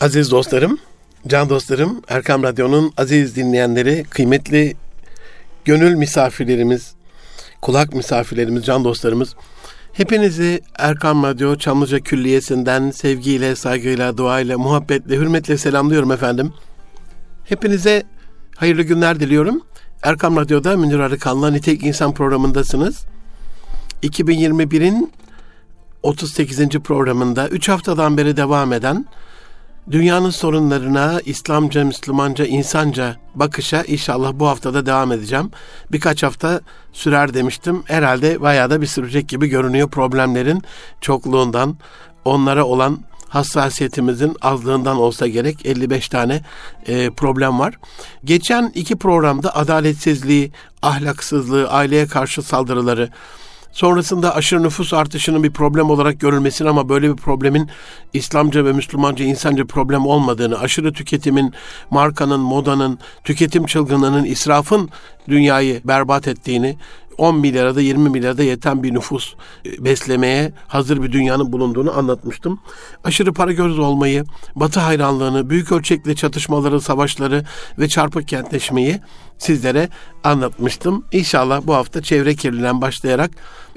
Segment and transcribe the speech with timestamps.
[0.00, 0.78] Aziz dostlarım,
[1.26, 4.76] can dostlarım, Erkam Radyo'nun aziz dinleyenleri, kıymetli
[5.64, 6.94] gönül misafirlerimiz,
[7.62, 9.34] kulak misafirlerimiz, can dostlarımız,
[9.92, 16.52] hepinizi Erkam Radyo Çamlıca Külliyesi'nden sevgiyle, saygıyla, duayla, muhabbetle, hürmetle selamlıyorum efendim.
[17.44, 18.02] Hepinize
[18.56, 19.62] hayırlı günler diliyorum.
[20.02, 23.04] Erkam Radyo'da Münir Arıkan'la Nitek İnsan programındasınız.
[24.02, 25.12] 2021'in
[26.02, 26.68] 38.
[26.68, 29.06] programında 3 haftadan beri devam eden
[29.90, 35.50] dünyanın sorunlarına İslamca, Müslümanca, insanca bakışa inşallah bu haftada devam edeceğim.
[35.92, 36.60] Birkaç hafta
[36.92, 37.82] sürer demiştim.
[37.86, 40.62] Herhalde bayağı da bir sürecek gibi görünüyor problemlerin
[41.00, 41.76] çokluğundan,
[42.24, 42.98] onlara olan
[43.28, 46.42] hassasiyetimizin azlığından olsa gerek 55 tane
[46.86, 47.78] e, problem var.
[48.24, 53.08] Geçen iki programda adaletsizliği, ahlaksızlığı, aileye karşı saldırıları,
[53.72, 57.70] Sonrasında aşırı nüfus artışının bir problem olarak görülmesini ama böyle bir problemin
[58.12, 61.54] İslamca ve Müslümanca insanca problem olmadığını, aşırı tüketimin,
[61.90, 64.90] markanın, modanın, tüketim çılgınlığının, israfın
[65.30, 66.76] dünyayı berbat ettiğini,
[67.20, 69.34] 10 milyara da 20 milyara da yeten bir nüfus
[69.66, 72.60] e, beslemeye hazır bir dünyanın bulunduğunu anlatmıştım.
[73.04, 74.24] Aşırı para göz olmayı,
[74.56, 77.44] batı hayranlığını, büyük ölçekli çatışmaları, savaşları
[77.78, 79.00] ve çarpık kentleşmeyi
[79.38, 79.88] sizlere
[80.24, 81.04] anlatmıştım.
[81.12, 83.30] İnşallah bu hafta çevre kirliliğinden başlayarak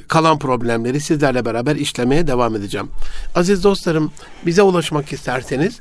[0.08, 2.90] kalan problemleri sizlerle beraber işlemeye devam edeceğim.
[3.36, 4.12] Aziz dostlarım
[4.46, 5.80] bize ulaşmak isterseniz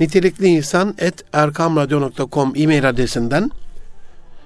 [0.00, 3.50] nitelikli insan et erkamradyo.com e-mail adresinden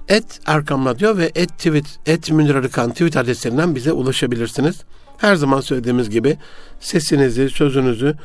[0.09, 4.83] et Erkam Radyo ve et tweet, et Münir Arıkan tweet adreslerinden bize ulaşabilirsiniz.
[5.17, 6.37] Her zaman söylediğimiz gibi
[6.79, 8.15] sesinizi, sözünüzü,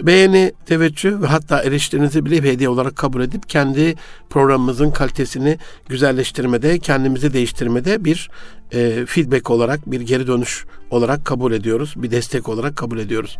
[0.00, 3.94] beğeni, teveccüh ve hatta eleştirinizi bile hediye olarak kabul edip kendi
[4.30, 8.30] programımızın kalitesini güzelleştirmede, kendimizi değiştirmede bir
[8.72, 11.94] e, feedback olarak, bir geri dönüş olarak kabul ediyoruz.
[11.96, 13.38] Bir destek olarak kabul ediyoruz.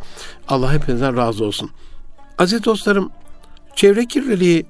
[0.49, 1.71] Allah hepinizden razı olsun.
[2.39, 3.11] Aziz dostlarım,
[3.77, 4.67] çevre kirliliği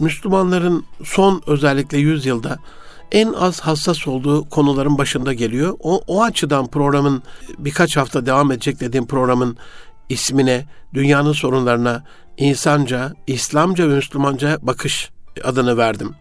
[0.00, 2.58] Müslümanların son özellikle 100 yılda
[3.12, 5.76] en az hassas olduğu konuların başında geliyor.
[5.80, 7.22] O, o açıdan programın
[7.58, 9.56] birkaç hafta devam edecek dediğim programın
[10.08, 10.64] ismine,
[10.94, 12.04] dünyanın sorunlarına
[12.36, 15.10] insanca, İslamca ve Müslümanca bakış
[15.44, 16.14] adını verdim.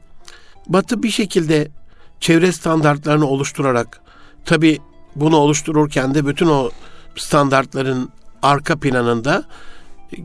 [0.67, 1.71] Batı bir şekilde
[2.19, 4.01] çevre standartlarını oluşturarak,
[4.45, 4.79] tabi
[5.15, 6.69] bunu oluştururken de bütün o
[7.15, 8.09] standartların
[8.41, 9.43] arka planında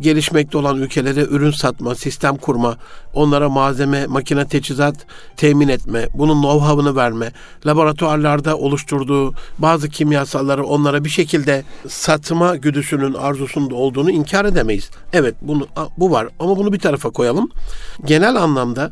[0.00, 2.76] gelişmekte olan ülkelere ürün satma, sistem kurma,
[3.14, 5.06] onlara malzeme, makine teçhizat
[5.36, 7.32] temin etme, bunun know-how'ını verme,
[7.66, 14.90] laboratuvarlarda oluşturduğu bazı kimyasalları onlara bir şekilde satma güdüsünün arzusunda olduğunu inkar edemeyiz.
[15.12, 17.50] Evet bunu bu var ama bunu bir tarafa koyalım.
[18.04, 18.90] Genel anlamda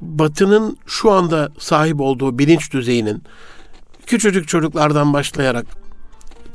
[0.00, 3.22] Batı'nın şu anda sahip olduğu bilinç düzeyinin
[4.06, 5.66] küçücük çocuklardan başlayarak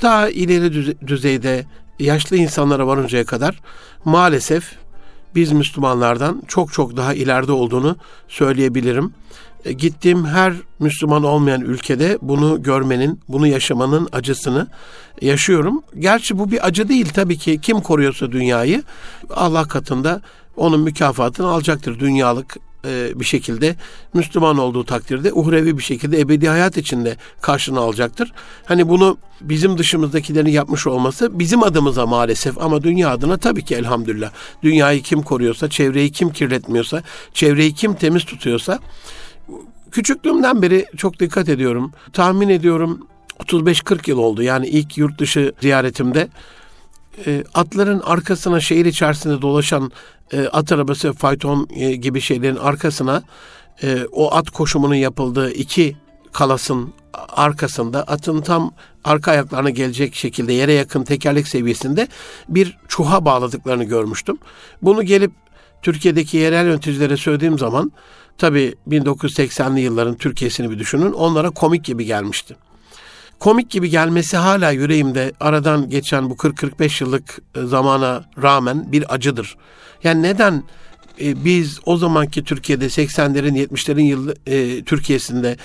[0.02, 1.64] daha ileri düzeyde
[2.00, 3.60] yaşlı insanlara varıncaya kadar
[4.04, 4.72] maalesef
[5.34, 7.96] biz Müslümanlardan çok çok daha ileride olduğunu
[8.28, 9.12] söyleyebilirim.
[9.64, 14.66] E, gittiğim her Müslüman olmayan ülkede bunu görmenin, bunu yaşamanın acısını
[15.20, 15.82] yaşıyorum.
[15.98, 17.60] Gerçi bu bir acı değil tabii ki.
[17.60, 18.82] Kim koruyorsa dünyayı
[19.30, 20.20] Allah katında
[20.56, 22.00] onun mükafatını alacaktır.
[22.00, 23.76] Dünyalık e, bir şekilde
[24.14, 28.32] Müslüman olduğu takdirde uhrevi bir şekilde ebedi hayat içinde karşını alacaktır.
[28.64, 34.30] Hani bunu bizim dışımızdakilerin yapmış olması bizim adımıza maalesef ama dünya adına tabii ki elhamdülillah.
[34.62, 37.02] Dünyayı kim koruyorsa, çevreyi kim kirletmiyorsa,
[37.34, 38.78] çevreyi kim temiz tutuyorsa
[39.90, 41.92] küçüklüğümden beri çok dikkat ediyorum.
[42.12, 43.06] Tahmin ediyorum
[43.38, 44.42] 35-40 yıl oldu.
[44.42, 46.28] Yani ilk yurt dışı ziyaretimde
[47.26, 49.92] e, atların arkasına şehir içerisinde dolaşan
[50.32, 53.22] e, at arabası, fayton e, gibi şeylerin arkasına
[53.82, 55.96] e, o at koşumunun yapıldığı iki
[56.32, 56.92] kalasın
[57.28, 58.72] arkasında atın tam
[59.04, 62.08] arka ayaklarına gelecek şekilde yere yakın tekerlek seviyesinde
[62.48, 64.38] bir çuha bağladıklarını görmüştüm.
[64.82, 65.32] Bunu gelip
[65.82, 67.92] Türkiye'deki yerel yöneticilere söylediğim zaman
[68.38, 72.56] tabii 1980'li yılların Türkiye'sini bir düşünün onlara komik gibi gelmişti
[73.40, 79.56] komik gibi gelmesi hala yüreğimde aradan geçen bu 40-45 yıllık e, zamana rağmen bir acıdır.
[80.04, 80.64] Yani neden
[81.20, 85.56] e, biz o zamanki Türkiye'de 80'lerin 70'lerin yıl e, Türkiye'sinde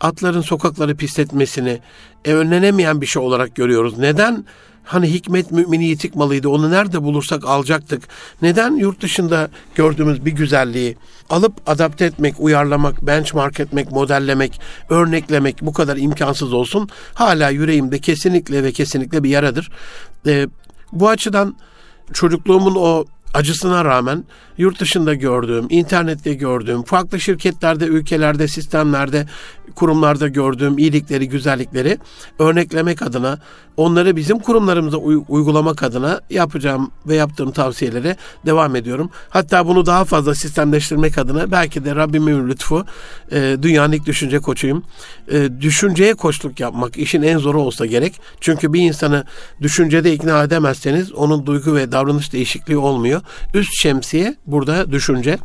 [0.00, 1.80] atların sokakları pisletmesini
[2.24, 3.98] e, önlenemeyen bir şey olarak görüyoruz.
[3.98, 4.44] Neden
[4.84, 6.48] Hani hikmet mümini yitik malıydı.
[6.48, 8.02] Onu nerede bulursak alacaktık.
[8.42, 10.96] Neden yurt dışında gördüğümüz bir güzelliği
[11.30, 16.88] alıp adapte etmek, uyarlamak, benchmark etmek, modellemek, örneklemek bu kadar imkansız olsun?
[17.14, 19.70] Hala yüreğimde kesinlikle ve kesinlikle bir yaradır.
[20.26, 20.48] Ee,
[20.92, 21.56] bu açıdan
[22.12, 23.04] çocukluğumun o
[23.34, 24.24] acısına rağmen
[24.58, 29.26] yurt dışında gördüğüm, internette gördüğüm, farklı şirketlerde, ülkelerde, sistemlerde,
[29.74, 31.98] kurumlarda gördüğüm iyilikleri, güzellikleri
[32.38, 33.38] örneklemek adına,
[33.76, 34.96] onları bizim kurumlarımıza
[35.28, 38.16] uygulamak adına yapacağım ve yaptığım tavsiyelere
[38.46, 39.10] devam ediyorum.
[39.28, 42.84] Hatta bunu daha fazla sistemleştirmek adına belki de Rabbimin lütfu,
[43.32, 44.82] e, dünyanın ilk düşünce koçuyum.
[45.28, 48.20] E, düşünceye koçluk yapmak işin en zoru olsa gerek.
[48.40, 49.24] Çünkü bir insanı
[49.62, 53.20] düşüncede ikna edemezseniz onun duygu ve davranış değişikliği olmuyor.
[53.54, 55.38] Üst şemsiye burada düşünce.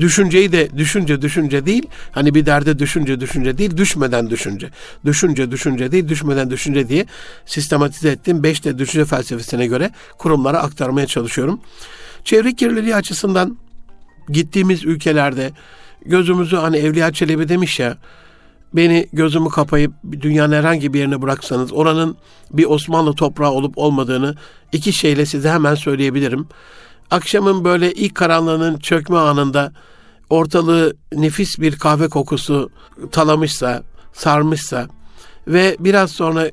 [0.00, 1.86] Düşünceyi de düşünce düşünce değil.
[2.12, 3.76] Hani bir derde düşünce düşünce değil.
[3.76, 4.70] Düşmeden düşünce.
[5.04, 6.08] Düşünce düşünce değil.
[6.08, 7.06] Düşmeden düşünce diye
[7.46, 11.60] sistematize ettiğim beş de düşünce felsefesine göre kurumlara aktarmaya çalışıyorum.
[12.24, 13.58] Çevre kirliliği açısından
[14.28, 15.50] gittiğimiz ülkelerde
[16.06, 17.96] gözümüzü hani Evliya Çelebi demiş ya
[18.76, 22.16] beni gözümü kapayıp dünyanın herhangi bir yerine bıraksanız oranın
[22.52, 24.34] bir Osmanlı toprağı olup olmadığını
[24.72, 26.48] iki şeyle size hemen söyleyebilirim.
[27.10, 29.72] Akşamın böyle ilk karanlığının çökme anında
[30.30, 32.70] ortalığı nefis bir kahve kokusu
[33.12, 33.82] talamışsa,
[34.12, 34.88] sarmışsa
[35.48, 36.52] ve biraz sonra e,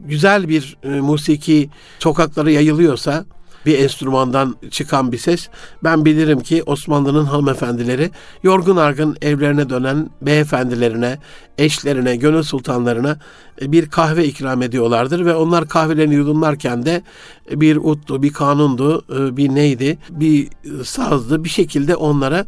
[0.00, 3.24] güzel bir e, musiki sokaklara yayılıyorsa
[3.66, 5.48] bir enstrümandan çıkan bir ses.
[5.84, 8.10] Ben bilirim ki Osmanlı'nın hanımefendileri
[8.42, 11.18] yorgun argın evlerine dönen beyefendilerine,
[11.58, 13.18] eşlerine, gönül sultanlarına
[13.62, 17.02] e, bir kahve ikram ediyorlardır ve onlar kahvelerini yudumlarken de
[17.50, 20.48] bir uttu, bir kanundu, e, bir neydi, bir
[20.84, 22.46] sazdı bir şekilde onlara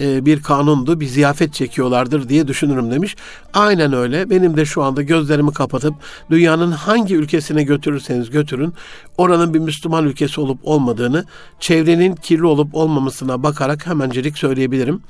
[0.00, 3.16] e, bir kanundu, bir ziyafet çekiyorlardır diye düşünürüm demiş.
[3.54, 4.30] Aynen öyle.
[4.30, 5.94] Benim de şu anda gözlerimi kapatıp
[6.30, 8.74] dünyanın hangi ülkesine götürürseniz götürün,
[9.18, 11.24] oranın bir Müslüman ülkesi olup olmadığını,
[11.60, 15.02] çevrenin kirli olup olmamasına bakarak hemencilik söyleyebilirim.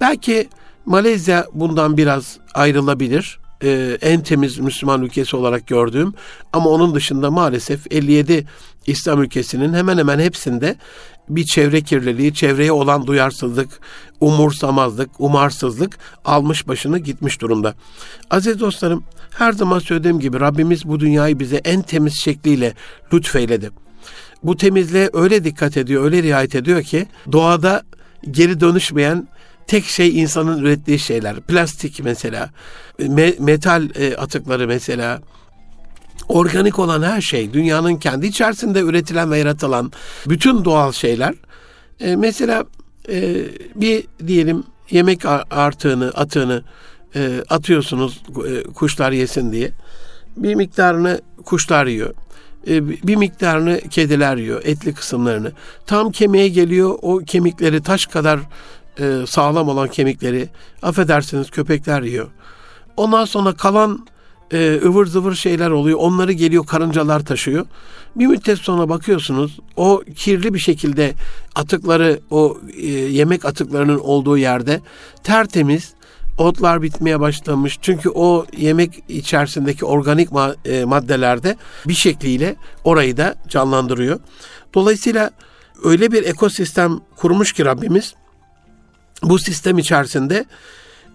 [0.00, 0.48] Belki
[0.86, 3.38] Malezya bundan biraz ayrılabilir.
[3.62, 6.14] Ee, en temiz Müslüman ülkesi olarak gördüğüm
[6.52, 8.46] ama onun dışında maalesef 57
[8.86, 10.76] İslam ülkesinin hemen hemen hepsinde
[11.28, 13.80] bir çevre kirliliği, çevreye olan duyarsızlık,
[14.20, 17.74] umursamazlık, umarsızlık almış başını gitmiş durumda.
[18.30, 22.74] Aziz dostlarım, her zaman söylediğim gibi Rabbimiz bu dünyayı bize en temiz şekliyle
[23.12, 23.70] lütfeyledi.
[24.42, 27.82] Bu temizliğe öyle dikkat ediyor, öyle riayet ediyor ki doğada
[28.30, 29.28] geri dönüşmeyen
[29.66, 31.40] tek şey insanın ürettiği şeyler.
[31.40, 32.50] Plastik mesela,
[32.98, 35.20] me- metal e, atıkları mesela,
[36.28, 39.92] organik olan her şey, dünyanın kendi içerisinde üretilen ve yaratılan
[40.26, 41.34] bütün doğal şeyler.
[42.00, 42.64] E, mesela
[43.08, 43.34] e,
[43.74, 46.62] bir diyelim yemek artığını, atığını
[47.16, 49.70] e, atıyorsunuz e, kuşlar yesin diye.
[50.36, 52.14] Bir miktarını kuşlar yiyor.
[52.68, 55.52] E, bir miktarını kediler yiyor, etli kısımlarını.
[55.86, 58.40] Tam kemiğe geliyor, o kemikleri taş kadar
[59.00, 60.48] e, sağlam olan kemikleri
[60.82, 62.28] affedersiniz köpekler yiyor.
[62.96, 64.06] Ondan sonra kalan
[64.54, 65.98] e, ıvır zıvır şeyler oluyor.
[65.98, 67.66] Onları geliyor karıncalar taşıyor.
[68.16, 71.14] Bir müddet sonra bakıyorsunuz o kirli bir şekilde
[71.54, 74.80] atıkları o e, yemek atıklarının olduğu yerde
[75.22, 75.94] tertemiz
[76.38, 77.78] otlar bitmeye başlamış.
[77.82, 80.28] Çünkü o yemek içerisindeki organik
[80.64, 81.56] e, maddelerde
[81.88, 84.20] bir şekliyle orayı da canlandırıyor.
[84.74, 85.30] Dolayısıyla
[85.84, 88.14] öyle bir ekosistem kurmuş ki Rabbimiz
[89.22, 90.44] bu sistem içerisinde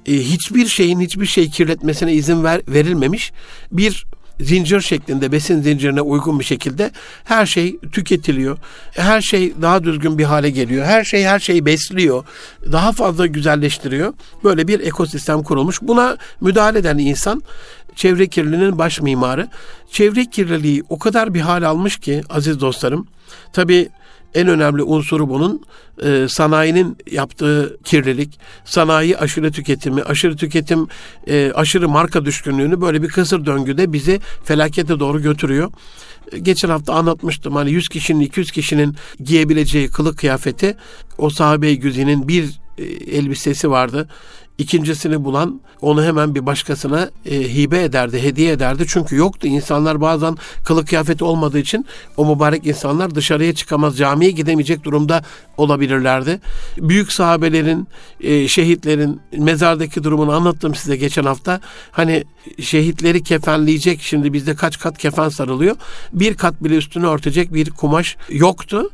[0.05, 3.31] e, hiçbir şeyin hiçbir şey kirletmesine izin ver, verilmemiş
[3.71, 4.05] bir
[4.39, 6.91] zincir şeklinde besin zincirine uygun bir şekilde
[7.23, 8.57] her şey tüketiliyor.
[8.91, 10.85] Her şey daha düzgün bir hale geliyor.
[10.85, 12.23] Her şey her şeyi besliyor.
[12.71, 14.13] Daha fazla güzelleştiriyor.
[14.43, 15.81] Böyle bir ekosistem kurulmuş.
[15.81, 17.43] Buna müdahale eden insan
[17.95, 19.47] çevre kirliliğinin baş mimarı.
[19.91, 23.07] Çevre kirliliği o kadar bir hal almış ki aziz dostlarım.
[23.53, 23.89] Tabii
[24.35, 25.61] en önemli unsuru bunun
[26.03, 30.87] e, sanayinin yaptığı kirlilik, sanayi aşırı tüketimi, aşırı tüketim,
[31.27, 35.71] e, aşırı marka düşkünlüğünü böyle bir kısır döngüde bizi felakete doğru götürüyor.
[36.31, 40.77] E, geçen hafta anlatmıştım hani 100 kişinin 200 kişinin giyebileceği kılık kıyafeti
[41.17, 42.83] o sahabe-i güzinin bir e,
[43.17, 44.09] elbisesi vardı
[44.59, 48.85] ikincisini bulan onu hemen bir başkasına e, hibe ederdi, hediye ederdi.
[48.87, 49.47] Çünkü yoktu.
[49.47, 51.85] İnsanlar bazen kılık kıyafeti olmadığı için
[52.17, 55.23] o mübarek insanlar dışarıya çıkamaz, camiye gidemeyecek durumda
[55.57, 56.39] olabilirlerdi.
[56.77, 57.87] Büyük sahabelerin,
[58.21, 61.61] e, şehitlerin mezardaki durumunu anlattım size geçen hafta.
[61.91, 62.23] Hani
[62.61, 65.75] şehitleri kefenleyecek şimdi bizde kaç kat kefen sarılıyor.
[66.13, 68.89] Bir kat bile üstünü örtecek bir kumaş yoktu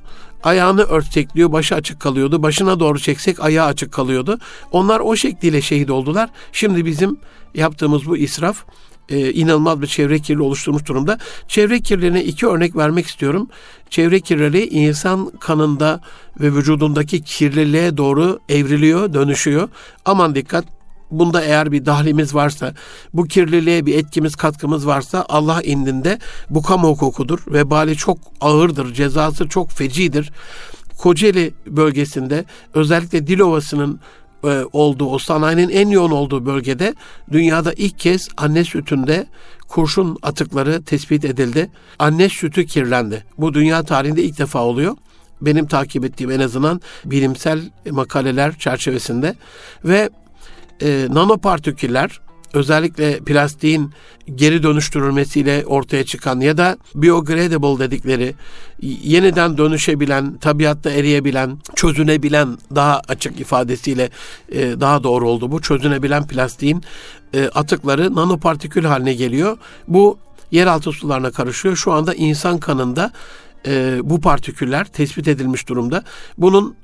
[0.45, 2.43] ayağını örtekliyor, başı açık kalıyordu.
[2.43, 4.39] Başına doğru çeksek ayağı açık kalıyordu.
[4.71, 6.29] Onlar o şekliyle şehit oldular.
[6.51, 7.17] Şimdi bizim
[7.55, 8.63] yaptığımız bu israf
[9.09, 11.17] e, inanılmaz bir çevre kirliliği oluşturmuş durumda.
[11.47, 13.49] Çevre kirliliğine iki örnek vermek istiyorum.
[13.89, 16.01] Çevre kirliliği insan kanında
[16.39, 19.69] ve vücudundaki kirliliğe doğru evriliyor, dönüşüyor.
[20.05, 20.74] Aman dikkat
[21.11, 22.73] Bunda eğer bir dahlimiz varsa,
[23.13, 26.19] bu kirliliğe bir etkimiz, katkımız varsa Allah indinde
[26.49, 27.39] bu kamu hukukudur.
[27.47, 30.31] Vebali çok ağırdır, cezası çok fecidir.
[30.97, 33.99] Kocaeli bölgesinde özellikle Dilovası'nın
[34.43, 36.95] e, olduğu, o sanayinin en yoğun olduğu bölgede
[37.31, 39.27] dünyada ilk kez anne sütünde
[39.67, 41.71] kurşun atıkları tespit edildi.
[41.99, 43.23] Anne sütü kirlendi.
[43.37, 44.97] Bu dünya tarihinde ilk defa oluyor.
[45.41, 49.35] Benim takip ettiğim en azından bilimsel makaleler çerçevesinde
[49.85, 50.09] ve
[50.81, 52.21] e, nanopartiküller
[52.55, 53.91] özellikle plastiğin
[54.35, 58.35] geri dönüştürülmesiyle ortaya çıkan ya da biodegradable dedikleri
[58.81, 64.09] yeniden dönüşebilen, tabiatta eriyebilen, çözünebilen daha açık ifadesiyle
[64.49, 65.61] e, daha doğru oldu bu.
[65.61, 66.83] Çözünebilen plastiğin
[67.33, 69.57] e, atıkları nanopartikül haline geliyor.
[69.87, 70.19] Bu
[70.51, 71.75] yeraltı sularına karışıyor.
[71.75, 73.11] Şu anda insan kanında
[73.67, 76.03] e, bu partiküller tespit edilmiş durumda.
[76.37, 76.75] Bunun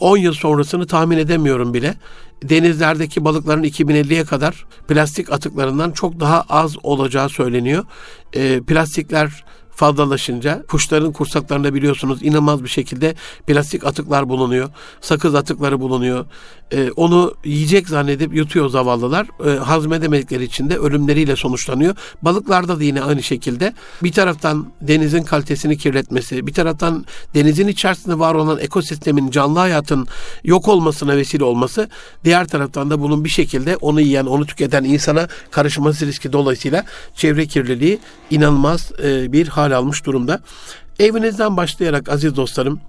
[0.00, 1.94] 10 yıl sonrasını tahmin edemiyorum bile
[2.42, 7.84] denizlerdeki balıkların 2050'ye kadar plastik atıklarından çok daha az olacağı söyleniyor.
[8.32, 9.44] E, plastikler
[9.76, 13.14] fazlalaşınca kuşların kursaklarında biliyorsunuz inanılmaz bir şekilde
[13.46, 14.68] plastik atıklar bulunuyor.
[15.00, 16.26] Sakız atıkları bulunuyor.
[16.72, 19.26] E, onu yiyecek zannedip yutuyor zavallılar.
[19.46, 21.96] E, hazmedemedikleri için de ölümleriyle sonuçlanıyor.
[22.22, 27.04] Balıklarda da yine aynı şekilde bir taraftan denizin kalitesini kirletmesi, bir taraftan
[27.34, 30.06] denizin içerisinde var olan ekosistemin, canlı hayatın
[30.44, 31.88] yok olmasına vesile olması,
[32.24, 37.46] diğer taraftan da bunun bir şekilde onu yiyen, onu tüketen insana karışması riski dolayısıyla çevre
[37.46, 37.98] kirliliği
[38.30, 40.40] inanılmaz e, bir hal almış durumda.
[40.98, 42.80] Evinizden başlayarak aziz dostlarım,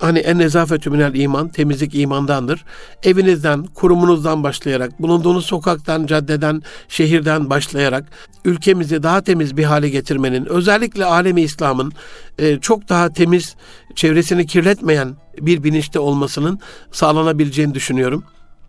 [0.00, 2.64] Hani en nezafetü minel iman, temizlik imandandır.
[3.02, 8.04] Evinizden, kurumunuzdan başlayarak, bulunduğunuz sokaktan, caddeden, şehirden başlayarak
[8.44, 11.92] ülkemizi daha temiz bir hale getirmenin, özellikle alemi İslam'ın
[12.38, 13.56] e, çok daha temiz,
[13.94, 16.60] çevresini kirletmeyen bir bilinçte olmasının
[16.92, 18.24] sağlanabileceğini düşünüyorum.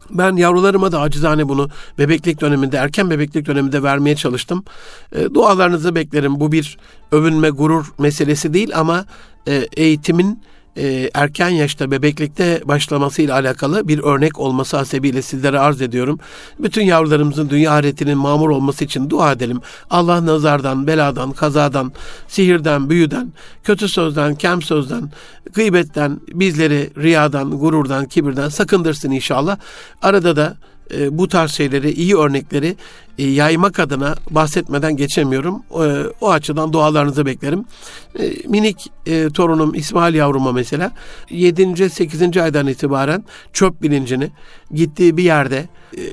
[0.09, 4.63] Ben yavrularıma da acizane bunu bebeklik döneminde, erken bebeklik döneminde vermeye çalıştım.
[5.11, 6.39] E, dualarınızı beklerim.
[6.39, 6.77] Bu bir
[7.11, 9.05] övünme, gurur meselesi değil ama
[9.47, 10.41] e, eğitimin
[10.77, 16.19] e, erken yaşta bebeklikte başlaması ile alakalı bir örnek olması hasebiyle sizlere arz ediyorum.
[16.59, 19.59] Bütün yavrularımızın dünya ahiretinin mamur olması için dua edelim.
[19.89, 21.91] Allah nazardan, beladan, kazadan,
[22.27, 25.11] sihirden, büyüden, kötü sözden, kem sözden,
[25.53, 29.57] gıybetten, bizleri riyadan, gururdan, kibirden sakındırsın inşallah.
[30.01, 30.57] Arada da
[30.93, 32.75] e, bu tarz şeyleri, iyi örnekleri
[33.17, 35.63] e, yaymak adına bahsetmeden geçemiyorum.
[35.71, 37.65] E, o açıdan dualarınızı beklerim.
[38.19, 40.91] E, minik e, torunum İsmail yavruma mesela
[41.29, 41.89] 7.
[41.89, 42.37] 8.
[42.37, 44.31] aydan itibaren çöp bilincini
[44.71, 45.65] gittiği bir yerde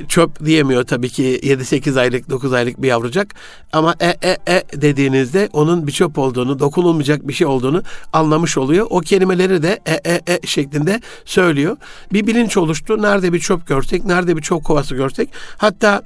[0.08, 3.34] çöp diyemiyor tabii ki 7-8 aylık 9 aylık bir yavrucak
[3.72, 8.86] ama e e e dediğinizde onun bir çöp olduğunu dokunulmayacak bir şey olduğunu anlamış oluyor.
[8.90, 11.76] O kelimeleri de e e e şeklinde söylüyor.
[12.12, 13.02] Bir bilinç oluştu.
[13.02, 15.28] Nerede bir çöp görsek, nerede bir çöp kovası görsek
[15.58, 16.02] hatta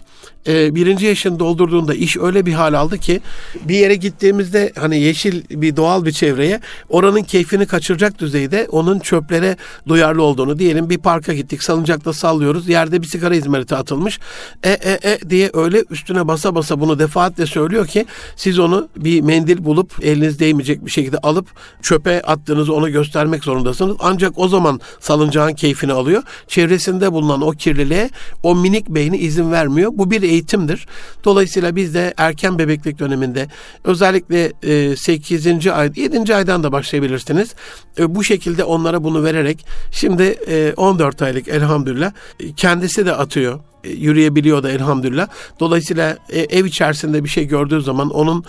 [0.47, 3.21] e, birinci yaşını doldurduğunda iş öyle bir hal aldı ki
[3.65, 9.57] bir yere gittiğimizde hani yeşil bir doğal bir çevreye oranın keyfini kaçıracak düzeyde onun çöplere
[9.89, 14.21] duyarlı olduğunu diyelim bir parka gittik salıncakta sallıyoruz yerde bir sigara izmariti atılmış
[14.63, 19.21] e e e diye öyle üstüne basa basa bunu defaatle söylüyor ki siz onu bir
[19.21, 21.47] mendil bulup eliniz değmeyecek bir şekilde alıp
[21.83, 23.97] çöpe attığınızı ona göstermek zorundasınız.
[24.01, 26.23] Ancak o zaman salıncağın keyfini alıyor.
[26.49, 28.11] Çevresinde bulunan o kirliliğe
[28.43, 29.91] o minik beyni izin vermiyor.
[29.95, 30.87] Bu bir eğitimdir.
[31.25, 33.49] Dolayısıyla biz de erken bebeklik döneminde
[33.85, 34.53] özellikle
[34.97, 35.47] 8.
[35.47, 36.35] E, ay, 7.
[36.35, 37.55] aydan da başlayabilirsiniz.
[37.99, 40.37] E, bu şekilde onlara bunu vererek şimdi
[40.77, 42.13] 14 e, aylık elhamdülillah
[42.57, 45.29] kendisi de atıyor yürüyebiliyor da elhamdülillah.
[45.61, 48.45] Dolayısıyla ev içerisinde bir şey gördüğü zaman onun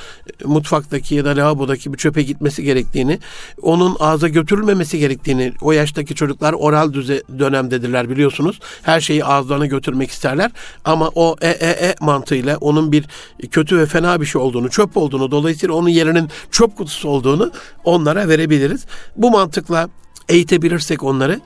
[0.45, 3.19] mutfaktaki ya da lavabodaki bir çöpe gitmesi gerektiğini,
[3.61, 8.59] onun ağza götürülmemesi gerektiğini, o yaştaki çocuklar oral düze dönemdedirler biliyorsunuz.
[8.83, 10.51] Her şeyi ağızlarına götürmek isterler.
[10.85, 13.05] Ama o e e e mantığıyla onun bir
[13.51, 17.51] kötü ve fena bir şey olduğunu, çöp olduğunu, dolayısıyla onun yerinin çöp kutusu olduğunu
[17.83, 18.85] onlara verebiliriz.
[19.17, 19.89] Bu mantıkla
[20.29, 21.41] eğitebilirsek onları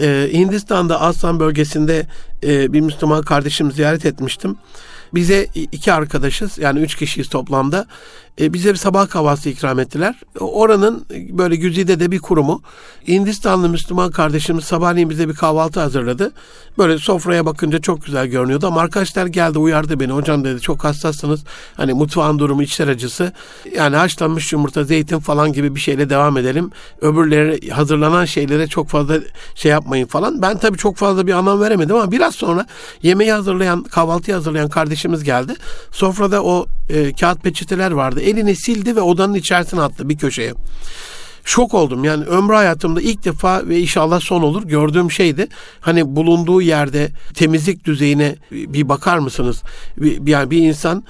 [0.00, 2.06] ee, Hindistan'da Aslan bölgesinde
[2.44, 4.56] e, bir Müslüman kardeşim ziyaret etmiştim.
[5.14, 7.86] Bize iki arkadaşız yani üç kişiyiz toplamda.
[8.40, 10.20] E, bize bir sabah kahvaltısı ikram ettiler.
[10.40, 12.62] Oranın böyle güzide de bir kurumu.
[13.08, 16.32] Hindistanlı Müslüman kardeşimiz sabahleyin bize bir kahvaltı hazırladı.
[16.78, 20.12] Böyle sofraya bakınca çok güzel görünüyordu ama arkadaşlar geldi uyardı beni.
[20.12, 21.44] Hocam dedi çok hassassınız.
[21.76, 23.32] Hani mutfağın durumu içler acısı.
[23.76, 26.70] Yani haşlanmış yumurta, zeytin falan gibi bir şeyle devam edelim.
[27.00, 29.18] Öbürleri hazırlanan şeylere çok fazla
[29.54, 30.42] şey yapmayın falan.
[30.42, 32.66] Ben tabii çok fazla bir anlam veremedim ama biraz sonra
[33.02, 34.68] yemeği hazırlayan, kahvaltıyı hazırlayan
[35.04, 35.54] kardeşimiz geldi.
[35.90, 38.20] Sofrada o e, kağıt peçeteler vardı.
[38.20, 40.54] Elini sildi ve odanın içerisine attı bir köşeye.
[41.44, 45.48] Şok oldum yani ömrü hayatımda ilk defa ve inşallah son olur gördüğüm şeydi.
[45.80, 49.62] Hani bulunduğu yerde temizlik düzeyine bir bakar mısınız?
[49.96, 51.04] Bir, yani bir insan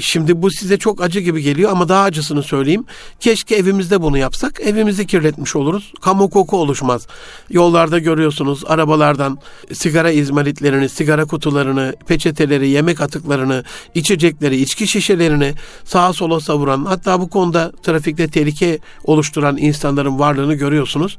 [0.00, 2.84] Şimdi bu size çok acı gibi geliyor ama daha acısını söyleyeyim.
[3.20, 4.60] Keşke evimizde bunu yapsak.
[4.60, 5.92] Evimizi kirletmiş oluruz.
[6.00, 7.06] Kamu koku oluşmaz.
[7.50, 9.38] Yollarda görüyorsunuz arabalardan
[9.72, 17.30] sigara izmaritlerini, sigara kutularını, peçeteleri, yemek atıklarını, içecekleri, içki şişelerini sağa sola savuran hatta bu
[17.30, 21.18] konuda trafikte tehlike oluşturan insanların varlığını görüyorsunuz.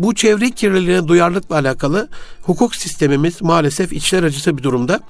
[0.00, 2.08] Bu çevre kirliliğine duyarlılıkla alakalı
[2.42, 5.00] hukuk sistemimiz maalesef içler acısı bir durumda.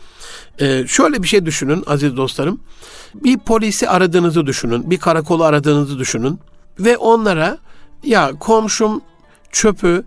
[0.61, 2.61] Ee, şöyle bir şey düşünün aziz dostlarım.
[3.14, 6.38] Bir polisi aradığınızı düşünün, bir karakolu aradığınızı düşünün
[6.78, 7.59] ve onlara
[8.04, 9.00] ya komşum
[9.52, 10.04] çöpü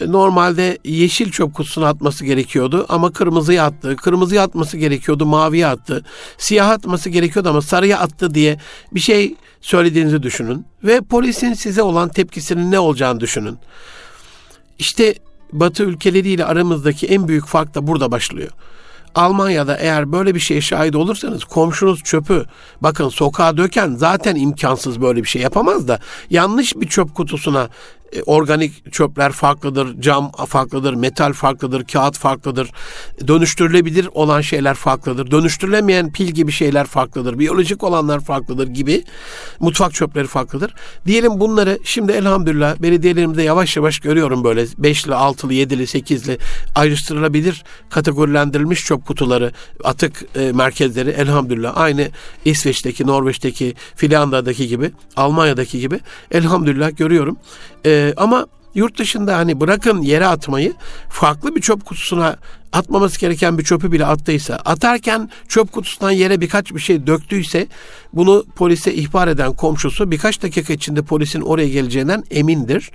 [0.00, 3.96] e, normalde yeşil çöp kutusuna atması gerekiyordu ama kırmızıya attı.
[3.96, 6.04] Kırmızıya atması gerekiyordu, maviye attı.
[6.38, 8.58] Siyah atması gerekiyordu ama sarıya attı diye
[8.92, 13.58] bir şey söylediğinizi düşünün ve polisin size olan tepkisinin ne olacağını düşünün.
[14.78, 15.14] İşte
[15.52, 18.50] Batı ülkeleriyle aramızdaki en büyük fark da burada başlıyor.
[19.14, 22.44] Almanya'da eğer böyle bir şeye şahit olursanız komşunuz çöpü
[22.80, 25.98] bakın sokağa döken zaten imkansız böyle bir şey yapamaz da
[26.30, 27.68] yanlış bir çöp kutusuna
[28.26, 32.70] organik çöpler farklıdır, cam farklıdır, metal farklıdır, kağıt farklıdır.
[33.28, 35.30] Dönüştürülebilir olan şeyler farklıdır.
[35.30, 37.38] Dönüştürülemeyen pil gibi şeyler farklıdır.
[37.38, 39.04] Biyolojik olanlar farklıdır gibi.
[39.60, 40.74] Mutfak çöpleri farklıdır.
[41.06, 46.38] Diyelim bunları şimdi elhamdülillah belediyelerimizde yavaş yavaş görüyorum böyle 5'li, 6'lı, 7'li, 8'li
[46.74, 49.52] ayrıştırılabilir kategorilendirilmiş çöp kutuları,
[49.84, 52.08] atık e, merkezleri elhamdülillah aynı
[52.44, 57.36] İsveç'teki, Norveç'teki, Finlandiya'daki gibi, Almanya'daki gibi elhamdülillah görüyorum.
[58.06, 60.74] Ee, ama yurt dışında hani bırakın yere atmayı
[61.08, 62.36] farklı bir çöp kutusuna
[62.72, 67.66] atmaması gereken bir çöpü bile attıysa atarken çöp kutusundan yere birkaç bir şey döktüyse
[68.12, 72.90] bunu polise ihbar eden komşusu birkaç dakika içinde polisin oraya geleceğinden emindir.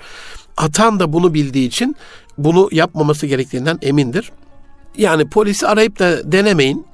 [0.57, 1.95] Atan da bunu bildiği için
[2.37, 4.31] bunu yapmaması gerektiğinden emindir.
[4.97, 6.85] Yani polisi arayıp da denemeyin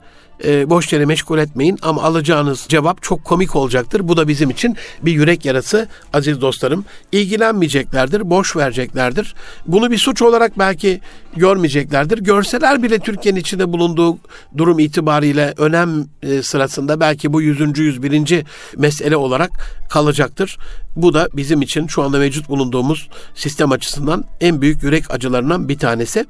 [0.43, 4.07] e, boş yere meşgul etmeyin ama alacağınız cevap çok komik olacaktır.
[4.07, 6.85] Bu da bizim için bir yürek yarası aziz dostlarım.
[7.11, 9.35] İlgilenmeyeceklerdir, boş vereceklerdir.
[9.67, 11.01] Bunu bir suç olarak belki
[11.37, 12.17] görmeyeceklerdir.
[12.17, 14.17] Görseler bile Türkiye'nin içinde bulunduğu
[14.57, 17.77] durum itibariyle önem e, sırasında belki bu 100.
[17.77, 18.43] 101.
[18.77, 19.51] mesele olarak
[19.89, 20.57] kalacaktır.
[20.95, 25.77] Bu da bizim için şu anda mevcut bulunduğumuz sistem açısından en büyük yürek acılarından bir
[25.77, 26.25] tanesi.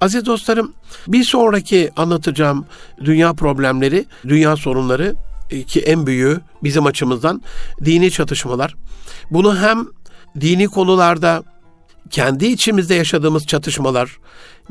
[0.00, 0.72] Aziz dostlarım
[1.08, 2.66] bir sonraki anlatacağım
[3.04, 5.14] dünya problemleri, dünya sorunları
[5.50, 7.42] e, ki en büyüğü bizim açımızdan
[7.84, 8.74] dini çatışmalar.
[9.30, 9.86] Bunu hem
[10.40, 11.42] dini konularda
[12.10, 14.18] kendi içimizde yaşadığımız çatışmalar,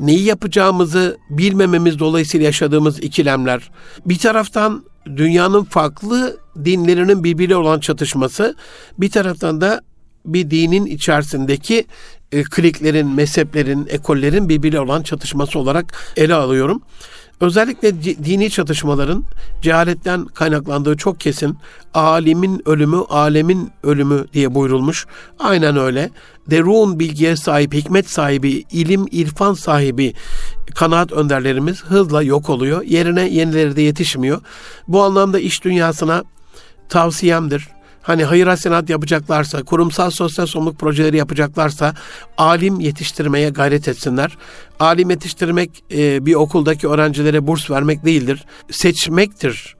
[0.00, 3.70] neyi yapacağımızı bilmememiz dolayısıyla yaşadığımız ikilemler,
[4.06, 8.56] bir taraftan dünyanın farklı dinlerinin birbiriyle olan çatışması,
[8.98, 9.80] bir taraftan da
[10.26, 11.86] bir dinin içerisindeki
[12.32, 16.82] e, kliklerin, mezheplerin, ekollerin birbiriyle olan çatışması olarak ele alıyorum.
[17.40, 19.24] Özellikle dini çatışmaların
[19.62, 21.58] cehaletten kaynaklandığı çok kesin.
[21.94, 25.06] Alimin ölümü, alemin ölümü diye buyurulmuş.
[25.38, 26.10] Aynen öyle.
[26.50, 30.14] Derun bilgiye sahip, hikmet sahibi, ilim, irfan sahibi
[30.74, 32.82] kanaat önderlerimiz hızla yok oluyor.
[32.82, 34.40] Yerine yenileri de yetişmiyor.
[34.88, 36.24] Bu anlamda iş dünyasına
[36.88, 37.68] tavsiyemdir
[38.10, 41.94] hani hayır hasenat yapacaklarsa, kurumsal sosyal sorumluluk projeleri yapacaklarsa
[42.38, 44.36] alim yetiştirmeye gayret etsinler.
[44.80, 48.44] Alim yetiştirmek e, bir okuldaki öğrencilere burs vermek değildir.
[48.70, 49.76] Seçmektir.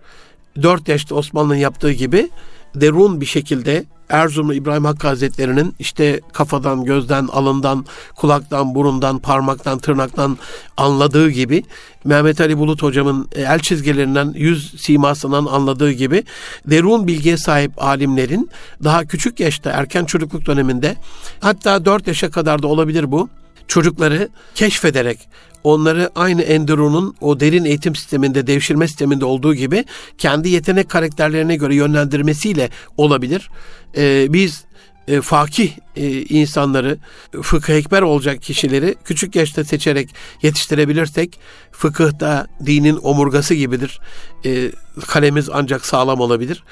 [0.62, 2.30] Dört yaşta Osmanlı'nın yaptığı gibi
[2.74, 10.38] derun bir şekilde Erzurumlu İbrahim Hakkı Hazretleri'nin işte kafadan, gözden, alından, kulaktan, burundan, parmaktan, tırnaktan
[10.76, 11.64] anladığı gibi
[12.04, 16.24] Mehmet Ali Bulut hocamın e, el çizgilerinden, yüz simasından anladığı gibi
[16.66, 18.50] derun bilgiye sahip alimlerin
[18.84, 20.96] daha küçük yaşta, erken çocukluk döneminde
[21.40, 23.28] hatta 4 yaşa kadar da olabilir bu
[23.68, 25.28] çocukları keşfederek
[25.64, 29.84] onları aynı Enduro'nun o derin eğitim sisteminde, devşirme sisteminde olduğu gibi
[30.18, 33.50] kendi yetenek karakterlerine göre yönlendirmesiyle olabilir.
[33.96, 34.64] Ee, biz
[35.08, 36.98] e, fakih e, insanları,
[37.42, 41.40] fıkıh ekber olacak kişileri küçük yaşta seçerek yetiştirebilirsek
[41.72, 44.00] fıkıhta dinin omurgası gibidir.
[44.44, 44.72] E,
[45.06, 46.64] kalemiz ancak sağlam olabilir.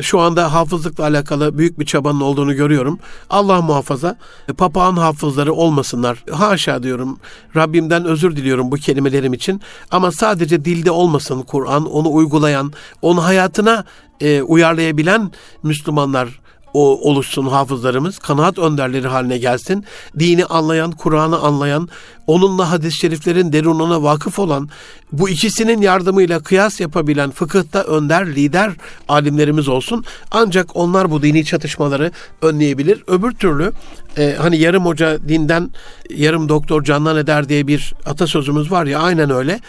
[0.00, 2.98] Şu anda hafızlıkla alakalı büyük bir çabanın olduğunu görüyorum.
[3.30, 4.16] Allah muhafaza
[4.58, 6.24] papağan hafızları olmasınlar.
[6.30, 7.18] Haşa diyorum.
[7.56, 9.60] Rabbimden özür diliyorum bu kelimelerim için.
[9.90, 11.86] Ama sadece dilde olmasın Kur'an.
[11.86, 13.84] Onu uygulayan, onu hayatına
[14.20, 15.30] e, uyarlayabilen
[15.62, 16.40] Müslümanlar
[16.76, 19.84] o oluşsun hafızlarımız, kanaat önderleri haline gelsin.
[20.18, 21.88] Dini anlayan, Kur'an'ı anlayan,
[22.26, 24.68] onunla hadis-i şeriflerin derununa vakıf olan,
[25.12, 28.72] bu ikisinin yardımıyla kıyas yapabilen fıkıhta önder, lider
[29.08, 30.04] alimlerimiz olsun.
[30.30, 32.12] Ancak onlar bu dini çatışmaları
[32.42, 33.04] önleyebilir.
[33.06, 33.72] Öbür türlü
[34.18, 35.70] e, hani yarım hoca dinden
[36.10, 39.60] yarım doktor candan eder diye bir atasözümüz var ya aynen öyle.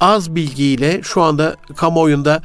[0.00, 2.42] Az bilgiyle şu anda kamuoyunda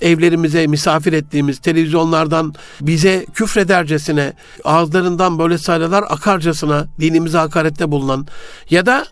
[0.00, 4.32] evlerimize misafir ettiğimiz televizyonlardan bize küfredercesine
[4.64, 8.26] ağızlarından böyle sayılar akarcasına dinimize hakarette bulunan
[8.70, 9.06] ya da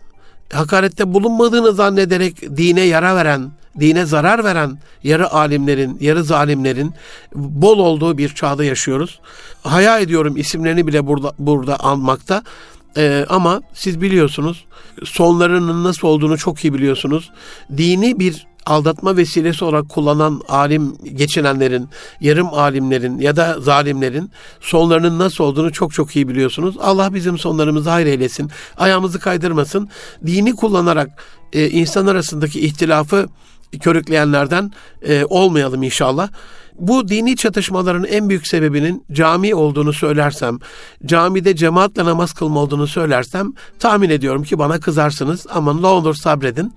[0.52, 6.94] hakarette bulunmadığını zannederek dine yara veren, dine zarar veren yarı alimlerin, yarı zalimlerin
[7.34, 9.20] bol olduğu bir çağda yaşıyoruz.
[9.62, 12.42] Haya ediyorum isimlerini bile burada burada almakta.
[12.96, 14.64] Ee, ama siz biliyorsunuz
[15.04, 17.30] sonlarının nasıl olduğunu çok iyi biliyorsunuz.
[17.76, 21.88] Dini bir aldatma vesilesi olarak kullanan alim geçinenlerin,
[22.20, 26.76] yarım alimlerin ya da zalimlerin sonlarının nasıl olduğunu çok çok iyi biliyorsunuz.
[26.80, 28.50] Allah bizim sonlarımızı hayır eylesin.
[28.76, 29.88] Ayağımızı kaydırmasın.
[30.26, 31.10] Dini kullanarak
[31.52, 33.28] e, insan arasındaki ihtilafı
[33.80, 34.72] körükleyenlerden
[35.02, 36.28] e, olmayalım inşallah.
[36.78, 40.58] Bu dini çatışmaların en büyük sebebinin cami olduğunu söylersem,
[41.06, 46.72] camide cemaatle namaz kılma olduğunu söylersem tahmin ediyorum ki bana kızarsınız ama ne olur sabredin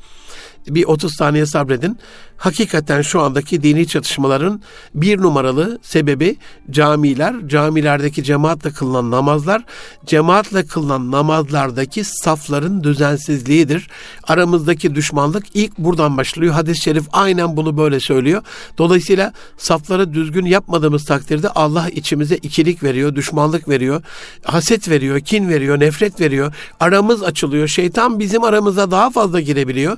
[0.68, 1.98] bir 30 saniye sabredin.
[2.38, 4.62] Hakikaten şu andaki dini çatışmaların
[4.96, 6.38] bir numaralı sebebi
[6.72, 9.64] camiler, camilerdeki cemaatle kılınan namazlar,
[10.06, 13.88] cemaatle kılınan namazlardaki safların düzensizliğidir.
[14.24, 16.54] Aramızdaki düşmanlık ilk buradan başlıyor.
[16.54, 18.42] Hadis-i şerif aynen bunu böyle söylüyor.
[18.78, 24.02] Dolayısıyla safları düzgün yapmadığımız takdirde Allah içimize ikilik veriyor, düşmanlık veriyor,
[24.44, 26.54] haset veriyor, kin veriyor, nefret veriyor.
[26.80, 27.68] Aramız açılıyor.
[27.68, 29.98] Şeytan bizim aramıza daha fazla girebiliyor.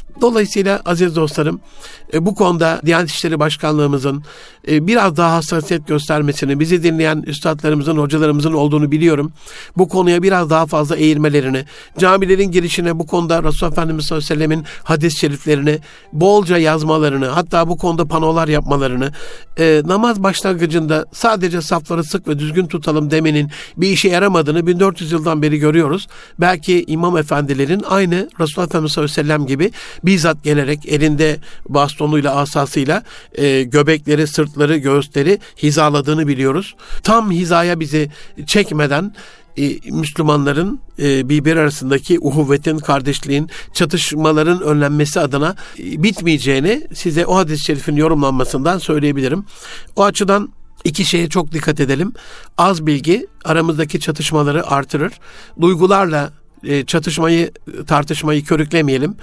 [0.21, 1.61] Dolayısıyla aziz dostlarım
[2.13, 4.23] e, bu konuda Diyanet İşleri Başkanlığımızın
[4.67, 9.31] e, biraz daha hassasiyet göstermesini, bizi dinleyen üstadlarımızın, hocalarımızın olduğunu biliyorum.
[9.77, 11.65] Bu konuya biraz daha fazla eğilmelerini,
[11.97, 15.79] camilerin girişine bu konuda Resulullah Efendimiz sallallahu aleyhi ve sellemin hadis-i şeriflerini
[16.13, 19.11] bolca yazmalarını, hatta bu konuda panolar yapmalarını,
[19.59, 25.41] e, namaz başlangıcında sadece safları sık ve düzgün tutalım demenin bir işe yaramadığını 1400 yıldan
[25.41, 26.07] beri görüyoruz.
[26.39, 29.71] Belki imam efendilerin aynı Resulullah Efendimiz sallallahu aleyhi ve sellem gibi
[30.03, 33.03] bizzat gelerek elinde bastonuyla asasıyla
[33.35, 36.75] e, göbekleri, sırtları, göğüsleri hizaladığını biliyoruz.
[37.03, 38.09] Tam hizaya bizi
[38.45, 39.15] çekmeden
[39.57, 47.65] e, Müslümanların e, birbiri arasındaki uhuvvetin, kardeşliğin, çatışmaların önlenmesi adına e, bitmeyeceğini size o hadis-i
[47.65, 49.45] şerifin yorumlanmasından söyleyebilirim.
[49.95, 50.49] O açıdan
[50.83, 52.13] İki şeye çok dikkat edelim.
[52.57, 55.13] Az bilgi aramızdaki çatışmaları artırır.
[55.61, 56.31] Duygularla
[56.63, 57.51] e, çatışmayı,
[57.87, 59.15] tartışmayı körüklemeyelim.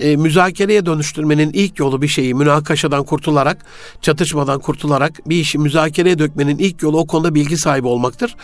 [0.00, 3.66] E, müzakereye dönüştürmenin ilk yolu bir şeyi münakaşadan kurtularak,
[4.00, 8.36] çatışmadan kurtularak bir işi müzakereye dökmenin ilk yolu o konuda bilgi sahibi olmaktır.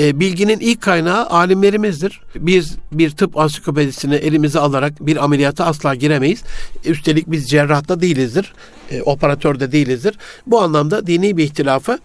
[0.00, 2.20] E, bilginin ilk kaynağı alimlerimizdir.
[2.36, 6.42] Biz bir tıp ansiklopedisini elimize alarak bir ameliyata asla giremeyiz.
[6.84, 8.52] Üstelik biz cerrahta değilizdir.
[8.90, 10.18] E, operatör de değilizdir.
[10.46, 11.98] Bu anlamda dini bir ihtilafı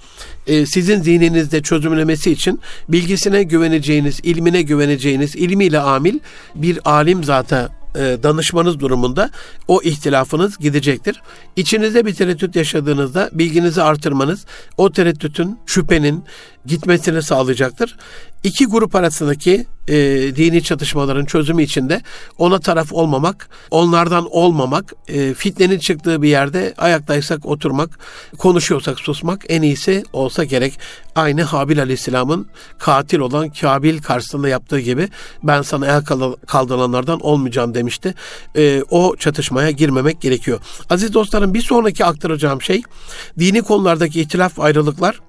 [0.47, 6.19] e, sizin zihninizde çözümlemesi için bilgisine güveneceğiniz, ilmine güveneceğiniz, ilmiyle amil
[6.55, 9.29] bir alim zata e, danışmanız durumunda
[9.67, 11.21] o ihtilafınız gidecektir.
[11.55, 14.45] İçinizde bir tereddüt yaşadığınızda bilginizi artırmanız
[14.77, 16.23] o tereddütün, şüphenin
[16.65, 17.95] gitmesini sağlayacaktır.
[18.43, 19.95] İki grup arasındaki e,
[20.35, 22.01] dini çatışmaların çözümü içinde
[22.37, 27.99] ona taraf olmamak, onlardan olmamak, e, fitnenin çıktığı bir yerde ayaktaysak oturmak,
[28.37, 30.79] konuşuyorsak susmak en iyisi olsa gerek.
[31.15, 32.47] Aynı Habil Aleyhisselam'ın
[32.77, 35.09] katil olan Kabil karşısında yaptığı gibi
[35.43, 36.03] ben sana el
[36.47, 38.13] kaldıranlardan olmayacağım demişti.
[38.55, 40.59] E, o çatışmaya girmemek gerekiyor.
[40.89, 42.81] Aziz dostlarım bir sonraki aktaracağım şey
[43.39, 45.19] dini konulardaki ihtilaf ayrılıklar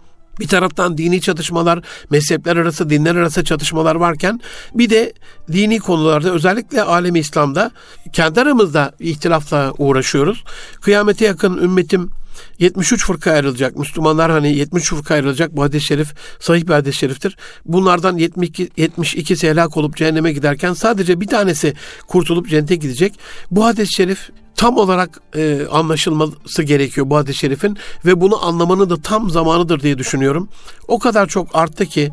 [0.41, 4.41] bir taraftan dini çatışmalar, mezhepler arası, dinler arası çatışmalar varken
[4.75, 5.13] bir de
[5.53, 7.71] dini konularda özellikle alemi İslam'da
[8.13, 10.45] kendi aramızda ihtilafla uğraşıyoruz.
[10.81, 12.11] Kıyamete yakın ümmetim
[12.59, 13.77] 73 fırka ayrılacak.
[13.77, 15.57] Müslümanlar hani 73 fırka ayrılacak.
[15.57, 17.37] Bu hadis-i şerif sahih bir hadis-i şeriftir.
[17.65, 21.75] Bunlardan 72 72 helak olup cehenneme giderken sadece bir tanesi
[22.07, 23.15] kurtulup cennete gidecek.
[23.51, 29.01] Bu hadis-i şerif tam olarak e, anlaşılması gerekiyor bu hadis-i şerifin ve bunu anlamanın da
[29.01, 30.49] tam zamanıdır diye düşünüyorum.
[30.89, 32.11] O kadar çok arttı ki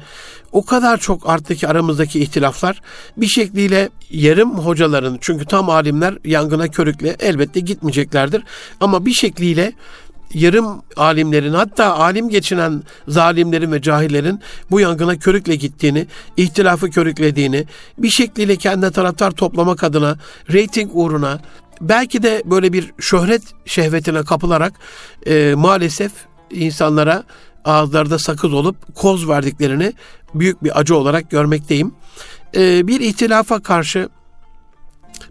[0.52, 2.82] o kadar çok arttı ki aramızdaki ihtilaflar
[3.18, 8.44] bir şekliyle yarım hocaların çünkü tam alimler yangına körükle elbette gitmeyeceklerdir
[8.80, 9.74] ama bir şekliyle
[10.34, 14.40] yarım alimlerin hatta alim geçinen zalimlerin ve cahillerin
[14.72, 17.66] bu yangına körükle gittiğini, ihtilafı körüklediğini,
[17.98, 20.18] bir şekliyle kendi taraftar toplamak adına,
[20.52, 21.40] reyting uğruna,
[21.82, 24.74] belki de böyle bir şöhret şehvetine kapılarak
[25.26, 26.12] e, maalesef
[26.52, 27.24] insanlara
[27.66, 29.94] ağızlarda sakız olup koz verdiklerini
[30.34, 31.92] büyük bir acı olarak görmekteyim.
[32.56, 34.10] E, bir ihtilafa karşı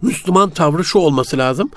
[0.02, 1.70] Müslüman tavrı şu olması lazım.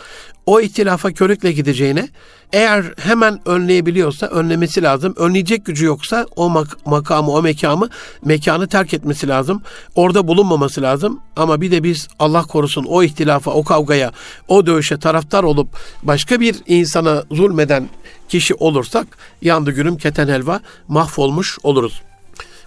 [0.45, 2.09] O ihtilafa körükle gideceğine
[2.53, 5.13] eğer hemen önleyebiliyorsa önlemesi lazım.
[5.17, 7.89] Önleyecek gücü yoksa o mak- makamı, o mekamı,
[8.25, 9.61] mekanı terk etmesi lazım.
[9.95, 11.19] Orada bulunmaması lazım.
[11.35, 14.11] Ama bir de biz Allah korusun o ihtilafa, o kavgaya,
[14.47, 15.67] o dövüşe taraftar olup
[16.03, 17.89] başka bir insana zulmeden
[18.29, 19.07] kişi olursak
[19.41, 22.01] yandı gürüm keten helva mahvolmuş oluruz.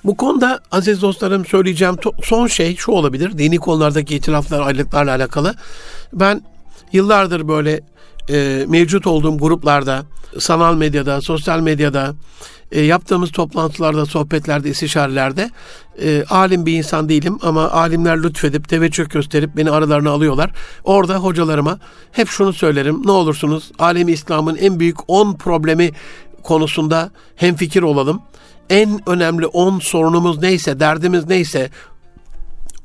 [0.04, 3.38] Bu konuda aziz dostlarım söyleyeceğim son şey şu olabilir.
[3.38, 5.54] Dini konulardaki itilaflar, ayrılıklarla alakalı.
[6.12, 6.42] Ben
[6.92, 7.80] yıllardır böyle
[8.30, 10.02] e, mevcut olduğum gruplarda,
[10.38, 12.14] sanal medyada, sosyal medyada,
[12.72, 15.50] e, yaptığımız toplantılarda, sohbetlerde, istişarelerde
[16.02, 20.50] e, alim bir insan değilim ama alimler lütfedip, teveccüh gösterip beni aralarına alıyorlar.
[20.84, 21.78] Orada hocalarıma
[22.12, 23.02] hep şunu söylerim.
[23.06, 25.90] Ne olursunuz alemi İslam'ın en büyük 10 problemi
[26.42, 28.22] konusunda hemfikir olalım.
[28.70, 31.70] En önemli 10 sorunumuz neyse, derdimiz neyse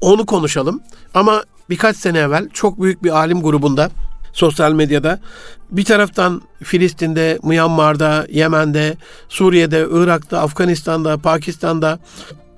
[0.01, 0.81] onu konuşalım.
[1.13, 3.89] Ama birkaç sene evvel çok büyük bir alim grubunda
[4.33, 5.19] sosyal medyada.
[5.71, 8.97] Bir taraftan Filistin'de, Myanmar'da, Yemen'de,
[9.29, 11.99] Suriye'de, Irak'ta, Afganistan'da, Pakistan'da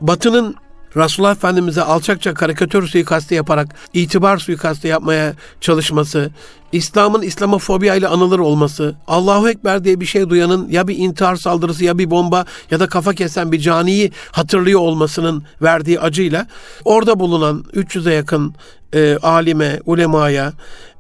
[0.02, 0.56] Batı'nın
[0.98, 6.32] Resulullah Efendimiz'e alçakça karikatür suikastı yaparak itibar suikastı yapmaya çalışması,
[6.72, 11.86] İslam'ın İslamofobiya ile anılır olması, Allahu Ekber diye bir şey duyanın ya bir intihar saldırısı
[11.86, 16.48] ya bir bomba ya da kafa kesen bir caniyi hatırlıyor olmasının verdiği acıyla
[16.86, 18.56] orada bulunan 300'e yakın
[18.96, 20.54] e, alime, ulemaya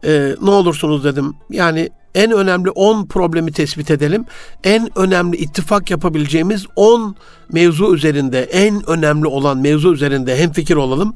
[0.04, 1.34] e, ne olursunuz dedim.
[1.50, 4.26] Yani en önemli 10 problemi tespit edelim.
[4.64, 7.16] En önemli ittifak yapabileceğimiz 10
[7.52, 11.16] mevzu üzerinde, en önemli olan mevzu üzerinde hem fikir olalım.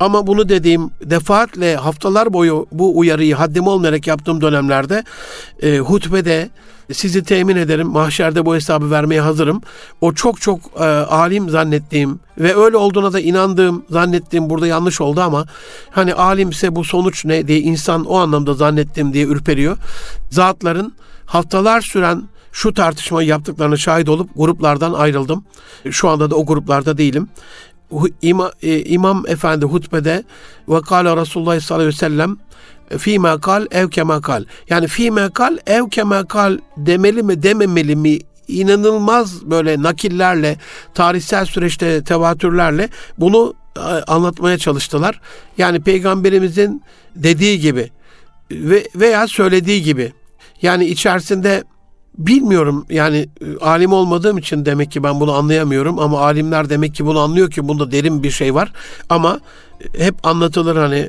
[0.00, 5.04] Ama bunu dediğim defaatle haftalar boyu bu uyarıyı haddim olmayarak yaptığım dönemlerde
[5.62, 6.50] e, hutbede
[6.92, 7.88] sizi temin ederim.
[7.88, 9.62] Mahşerde bu hesabı vermeye hazırım.
[10.00, 15.20] O çok çok e, alim zannettiğim ve öyle olduğuna da inandığım, zannettiğim burada yanlış oldu
[15.20, 15.46] ama
[15.90, 19.76] hani alimse bu sonuç ne diye insan o anlamda zannettim diye ürperiyor.
[20.30, 20.92] Zatların
[21.26, 22.22] haftalar süren
[22.52, 25.44] şu tartışmayı yaptıklarını şahit olup gruplardan ayrıldım.
[25.90, 27.28] Şu anda da o gruplarda değilim.
[28.22, 30.24] İma, e, İmam Efendi hutbede
[30.68, 32.36] ve kâle Resulullah sallallahu aleyhi ve sellem
[32.98, 33.88] fi kal ev
[34.22, 34.44] kal.
[34.70, 35.84] Yani fi kal ev
[36.28, 38.18] kal demeli mi dememeli mi
[38.48, 40.56] inanılmaz böyle nakillerle,
[40.94, 45.20] tarihsel süreçte tevatürlerle bunu e, anlatmaya çalıştılar.
[45.58, 46.82] Yani peygamberimizin
[47.16, 47.90] dediği gibi
[48.50, 50.12] ve veya söylediği gibi.
[50.62, 51.64] Yani içerisinde
[52.18, 57.06] bilmiyorum yani e, alim olmadığım için demek ki ben bunu anlayamıyorum ama alimler demek ki
[57.06, 58.72] bunu anlıyor ki bunda derin bir şey var
[59.08, 59.40] ama
[59.98, 61.08] hep anlatılır hani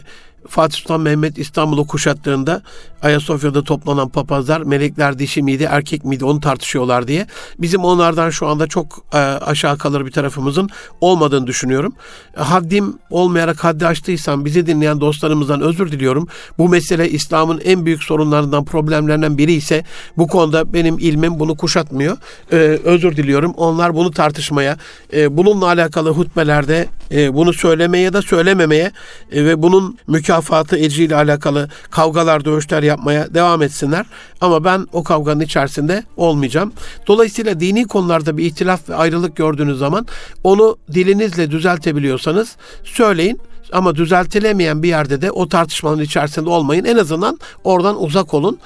[0.49, 2.61] Fatih Sultan Mehmet İstanbul'u kuşattığında
[3.01, 7.27] Ayasofya'da toplanan papazlar melekler dişi miydi erkek miydi onu tartışıyorlar diye.
[7.59, 10.69] Bizim onlardan şu anda çok e, aşağı kalır bir tarafımızın
[11.01, 11.93] olmadığını düşünüyorum.
[12.35, 16.27] Haddim olmayarak haddi açtıysam bizi dinleyen dostlarımızdan özür diliyorum.
[16.57, 19.83] Bu mesele İslam'ın en büyük sorunlarından problemlerinden biri ise
[20.17, 22.17] bu konuda benim ilmim bunu kuşatmıyor.
[22.51, 23.53] E, özür diliyorum.
[23.57, 24.77] Onlar bunu tartışmaya,
[25.13, 28.91] e, bununla alakalı hutbelerde e, bunu söylemeye ya da söylememeye
[29.31, 34.05] e, ve bunun mükafatı ecriyle alakalı kavgalar, dövüşler yapmaya devam etsinler.
[34.41, 36.73] Ama ben o kavganın içerisinde olmayacağım.
[37.07, 40.07] Dolayısıyla dini konularda bir ihtilaf ve ayrılık gördüğünüz zaman
[40.43, 43.39] onu dilinizle düzeltebiliyorsanız söyleyin.
[43.71, 46.85] Ama düzeltilemeyen bir yerde de o tartışmanın içerisinde olmayın.
[46.85, 48.59] En azından oradan uzak olun.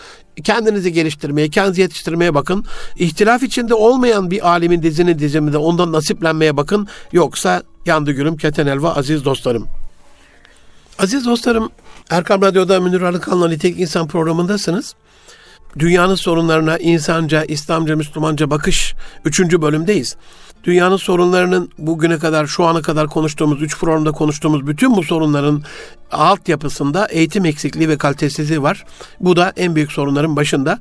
[0.44, 2.66] Kendinizi geliştirmeye, kendinizi yetiştirmeye bakın.
[2.98, 6.88] İhtilaf içinde olmayan bir alimin dizini diziminde ondan nasiplenmeye bakın.
[7.12, 9.68] Yoksa yandı gülüm keten elva aziz dostlarım.
[11.00, 11.70] Aziz dostlarım,
[12.12, 14.96] Erkam Radyo'da Münir Arıkan'la Nitek İnsan programındasınız.
[15.80, 18.96] Dünyanın sorunlarına insanca, İslamca, Müslümanca bakış
[19.26, 19.40] 3.
[19.40, 20.16] bölümdeyiz.
[20.64, 25.64] Dünyanın sorunlarının bugüne kadar, şu ana kadar konuştuğumuz, üç programda konuştuğumuz bütün bu sorunların
[26.12, 28.86] altyapısında eğitim eksikliği ve kalitesizliği var.
[29.20, 30.80] Bu da en büyük sorunların başında.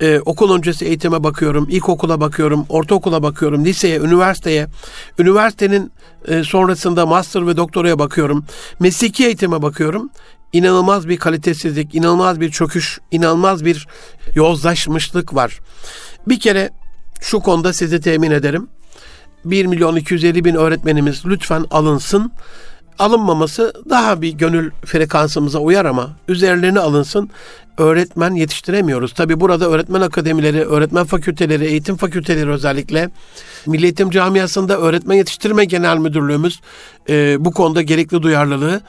[0.00, 4.66] Ee, okul öncesi eğitime bakıyorum, ilkokula bakıyorum, ortaokula bakıyorum, liseye, üniversiteye,
[5.18, 5.92] üniversitenin
[6.28, 8.44] e, sonrasında master ve doktoraya bakıyorum,
[8.80, 10.10] mesleki eğitime bakıyorum
[10.52, 13.86] inanılmaz bir kalitesizlik, inanılmaz bir çöküş, inanılmaz bir
[14.34, 15.58] yozlaşmışlık var.
[16.28, 16.70] Bir kere
[17.20, 18.68] şu konuda sizi temin ederim.
[19.44, 22.32] 1 milyon 250 bin öğretmenimiz lütfen alınsın.
[22.98, 27.30] Alınmaması daha bir gönül frekansımıza uyar ama üzerlerine alınsın.
[27.78, 29.12] Öğretmen yetiştiremiyoruz.
[29.12, 33.10] Tabi burada öğretmen akademileri, öğretmen fakülteleri, eğitim fakülteleri özellikle
[33.66, 36.60] Milli Eğitim Camiası'nda öğretmen yetiştirme genel müdürlüğümüz
[37.08, 38.80] e, bu konuda gerekli duyarlılığı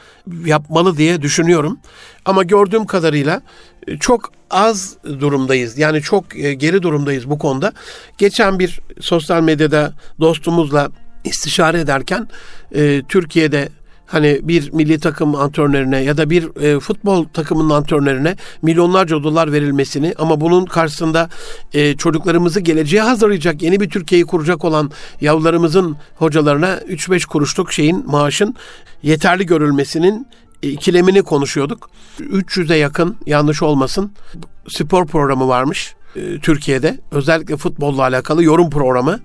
[0.46, 1.80] yapmalı diye düşünüyorum.
[2.26, 3.42] Ama gördüğüm kadarıyla
[3.88, 5.78] e, çok az durumdayız.
[5.78, 7.74] Yani çok e, geri durumdayız bu konuda.
[8.18, 10.90] Geçen bir sosyal medyada dostumuzla
[11.24, 12.28] istişare ederken
[12.76, 13.70] e, Türkiye'de
[14.12, 20.14] Hani bir milli takım antrenörüne ya da bir e, futbol takımının antrenörüne milyonlarca dolar verilmesini
[20.18, 21.30] ama bunun karşısında
[21.74, 24.92] e, çocuklarımızı geleceğe hazırlayacak yeni bir Türkiye'yi kuracak olan
[25.22, 28.56] yavrularımızın hocalarına 3-5 kuruşluk şeyin maaşın
[29.04, 30.28] yeterli görülmesinin
[30.62, 31.90] ikilemini konuşuyorduk.
[32.20, 34.12] 300'e yakın yanlış olmasın
[34.68, 35.96] spor programı varmış.
[36.16, 39.20] E, Türkiye'de özellikle futbolla alakalı yorum programı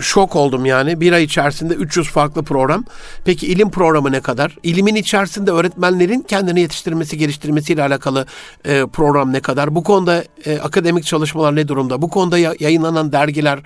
[0.00, 1.00] şok oldum yani.
[1.00, 2.84] Bir ay içerisinde 300 farklı program.
[3.24, 4.56] Peki ilim programı ne kadar?
[4.62, 8.26] İlimin içerisinde öğretmenlerin kendini yetiştirmesi, geliştirmesiyle alakalı
[8.64, 9.74] e, program ne kadar?
[9.74, 12.02] Bu konuda e, akademik çalışmalar ne durumda?
[12.02, 13.58] Bu konuda ya, yayınlanan dergiler,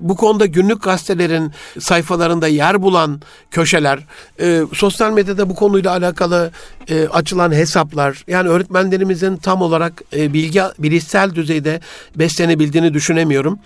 [0.00, 3.20] bu konuda günlük gazetelerin sayfalarında yer bulan
[3.50, 3.98] köşeler,
[4.40, 6.50] e, sosyal medyada bu konuyla alakalı
[6.88, 11.80] e, açılan hesaplar, yani öğretmenlerimizin tam olarak e, bilgi bilişsel düzeyde
[12.16, 13.58] beslenebildiğini düşünemiyorum.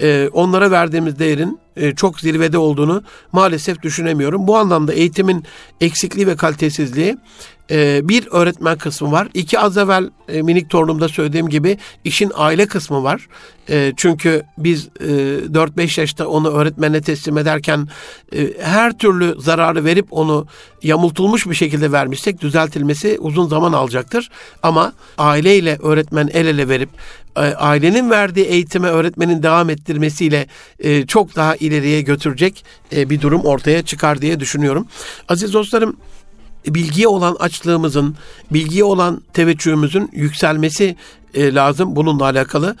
[0.00, 1.63] E, onlara verdiğimiz değerin
[1.96, 4.46] çok zirvede olduğunu maalesef düşünemiyorum.
[4.46, 5.44] Bu anlamda eğitimin
[5.80, 7.16] eksikliği ve kalitesizliği
[7.70, 9.28] e, bir öğretmen kısmı var.
[9.34, 13.28] İki az evvel e, minik torunumda söylediğim gibi işin aile kısmı var.
[13.96, 17.88] çünkü biz 4-5 yaşta onu öğretmenine teslim ederken
[18.60, 20.46] her türlü zararı verip onu
[20.82, 24.30] yamultulmuş bir şekilde vermişsek düzeltilmesi uzun zaman alacaktır.
[24.62, 26.88] Ama aileyle öğretmen el ele verip
[27.36, 30.46] ailenin verdiği eğitime öğretmenin devam ettirmesiyle
[31.06, 34.86] çok daha ileriye götürecek e, bir durum ortaya çıkar diye düşünüyorum.
[35.28, 35.96] Aziz dostlarım
[36.66, 38.16] bilgiye olan açlığımızın,
[38.50, 40.96] bilgiye olan teveccühümüzün yükselmesi
[41.34, 42.76] e, lazım bununla alakalı.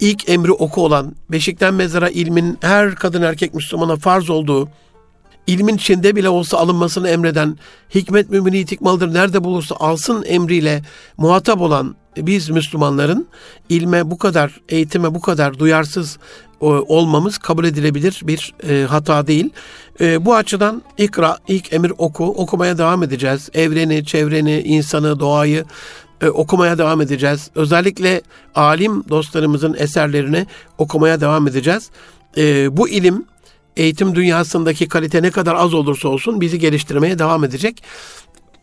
[0.00, 4.68] İlk emri oku olan, beşikten mezara ilmin her kadın erkek Müslümana farz olduğu,
[5.46, 7.58] ilmin içinde bile olsa alınmasını emreden,
[7.94, 10.82] hikmet mümini itikmalıdır nerede bulursa alsın emriyle
[11.16, 13.28] muhatap olan biz Müslümanların
[13.68, 16.18] ilme bu kadar, eğitime bu kadar duyarsız
[16.60, 19.50] olmamız kabul edilebilir bir e, hata değil.
[20.00, 23.50] E, bu açıdan ikra, ilk emir oku, okumaya devam edeceğiz.
[23.54, 25.64] Evreni, çevreni, insanı, doğayı
[26.20, 27.50] e, okumaya devam edeceğiz.
[27.54, 28.22] Özellikle
[28.54, 30.46] alim dostlarımızın eserlerini
[30.78, 31.90] okumaya devam edeceğiz.
[32.36, 33.24] E, bu ilim
[33.76, 37.82] eğitim dünyasındaki kalite ne kadar az olursa olsun bizi geliştirmeye devam edecek.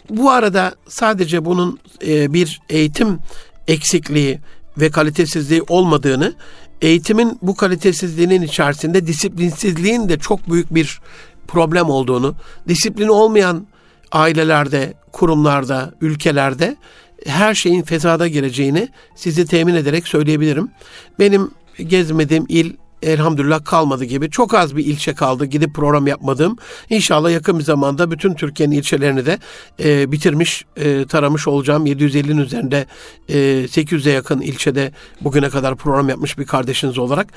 [0.09, 3.19] Bu arada sadece bunun e, bir eğitim
[3.67, 4.39] eksikliği
[4.77, 6.33] ve kalitesizliği olmadığını,
[6.81, 11.01] eğitimin bu kalitesizliğinin içerisinde disiplinsizliğin de çok büyük bir
[11.47, 12.35] problem olduğunu,
[12.67, 13.67] disiplin olmayan
[14.11, 16.77] ailelerde, kurumlarda, ülkelerde
[17.25, 20.71] her şeyin fesada gireceğini sizi temin ederek söyleyebilirim.
[21.19, 22.73] Benim gezmediğim il
[23.03, 24.29] elhamdülillah kalmadı gibi.
[24.29, 26.57] Çok az bir ilçe kaldı gidip program yapmadığım.
[26.89, 29.39] İnşallah yakın bir zamanda bütün Türkiye'nin ilçelerini de
[29.83, 31.85] e, bitirmiş, e, taramış olacağım.
[31.85, 32.85] 750'nin üzerinde
[33.29, 33.35] e,
[33.65, 37.27] 800'e yakın ilçede bugüne kadar program yapmış bir kardeşiniz olarak.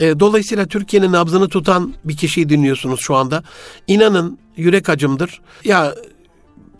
[0.00, 3.42] E, dolayısıyla Türkiye'nin nabzını tutan bir kişiyi dinliyorsunuz şu anda.
[3.86, 5.40] İnanın yürek acımdır.
[5.64, 5.94] Ya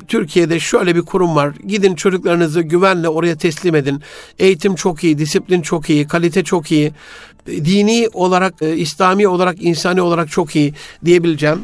[0.09, 1.55] Türkiye'de şöyle bir kurum var.
[1.67, 4.03] Gidin çocuklarınızı güvenle oraya teslim edin.
[4.39, 6.93] Eğitim çok iyi, disiplin çok iyi, kalite çok iyi.
[7.47, 11.61] Dini olarak, e, İslami olarak, insani olarak çok iyi diyebileceğim.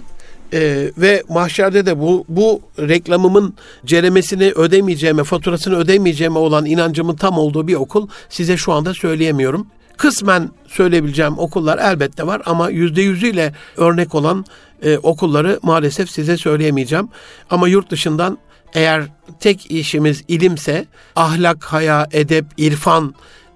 [0.53, 3.55] Ee, ve mahşerde de bu bu reklamımın
[3.87, 9.67] ceremesini ödemeyeceğime, faturasını ödemeyeceğime olan inancımın tam olduğu bir okul size şu anda söyleyemiyorum.
[9.97, 14.45] Kısmen söyleyebileceğim okullar elbette var ama yüzde yüzüyle örnek olan
[14.83, 17.09] e, okulları maalesef size söyleyemeyeceğim.
[17.51, 18.39] Ama yurt dışından
[18.75, 19.03] eğer
[19.41, 23.15] tek işimiz ilimse ahlak, haya, edep, irfan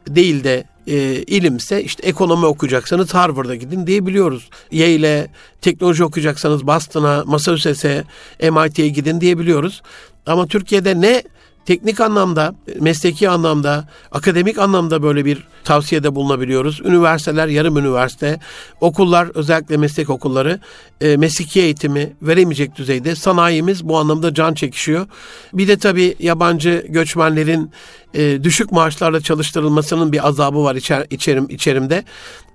[0.09, 4.51] değil de e, ilimse işte ekonomi okuyacaksanız Harvard'a gidin diyebiliyoruz.
[4.73, 8.05] Yale, teknoloji okuyacaksanız Boston'a, Massachusetts'e,
[8.51, 9.83] MIT'ye gidin diyebiliyoruz.
[10.27, 11.23] Ama Türkiye'de ne
[11.67, 16.81] teknik anlamda, mesleki anlamda, akademik anlamda böyle bir tavsiyede bulunabiliyoruz.
[16.81, 18.41] Üniversiteler, yarım üniversite,
[18.81, 20.61] okullar, özellikle meslek okulları
[21.01, 23.15] e, mesleki eğitimi veremeyecek düzeyde.
[23.15, 25.07] Sanayimiz bu anlamda can çekişiyor.
[25.53, 27.71] Bir de tabii yabancı göçmenlerin
[28.15, 32.05] e, düşük maaşlarla çalıştırılmasının bir azabı var içer, içerim, içerimde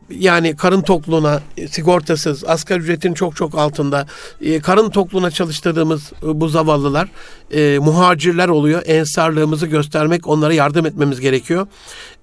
[0.10, 4.08] yani karın tokluğuna e, sigortasız, asgari ücretin çok çok altında
[4.42, 7.10] e, karın tokluğuna çalıştırdığımız e, bu zavallılar
[7.52, 8.82] e, muhacirler oluyor.
[8.86, 11.68] Ensarlığımızı göstermek, onlara yardım etmemiz gerekiyor.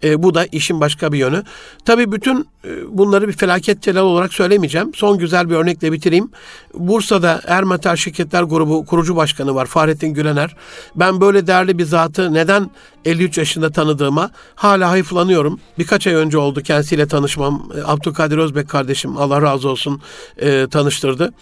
[0.04, 1.42] E, bu da işin başka bir yönü.
[1.84, 4.94] Tabii bütün e, bunları bir felaket telal olarak söylemeyeceğim.
[4.94, 6.30] Son güzel bir örnekle bitireyim.
[6.74, 10.56] Bursa'da Ermetal Şirketler Grubu kurucu başkanı var Fahrettin Gülener.
[10.96, 12.70] Ben böyle değerli bir zatı neden
[13.04, 15.60] 53 yaşında tanıdığıma hala hayıflanıyorum.
[15.78, 17.68] Birkaç ay önce oldu kendisiyle tanışmam.
[17.76, 20.02] E, Abdülkadir Özbek kardeşim Allah razı olsun
[20.38, 21.32] e, tanıştırdı.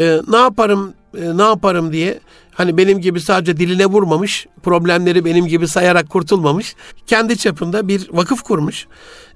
[0.00, 2.20] E, ne yaparım e, ne yaparım diye
[2.56, 6.74] hani benim gibi sadece diline vurmamış, problemleri benim gibi sayarak kurtulmamış.
[7.06, 8.86] Kendi çapında bir vakıf kurmuş.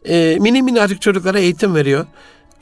[0.08, 2.06] E, mini minnacık çocuklara eğitim veriyor.